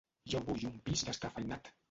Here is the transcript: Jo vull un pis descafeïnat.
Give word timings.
Jo 0.33 0.41
vull 0.47 0.65
un 0.71 0.81
pis 0.89 1.05
descafeïnat. 1.11 1.73